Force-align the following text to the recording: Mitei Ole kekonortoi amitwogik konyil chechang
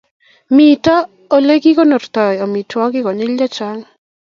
Mitei 0.55 1.05
Ole 1.35 1.53
kekonortoi 1.63 2.35
amitwogik 2.43 3.03
konyil 3.05 3.31
chechang 3.39 3.81